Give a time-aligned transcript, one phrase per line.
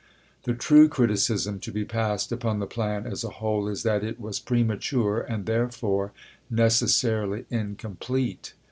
[0.45, 4.19] The true criticism to be passed upon the plan as a whole is that it
[4.19, 6.11] was premature and therefore
[6.49, 8.53] necessarily incom plete.